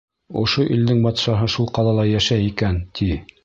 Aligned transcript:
Ошо 0.43 0.63
илдең 0.75 1.03
батшаһы 1.03 1.51
шул 1.57 1.69
ҡалала 1.77 2.09
йәшәй 2.15 2.51
икән, 2.51 2.85
ти. 3.01 3.11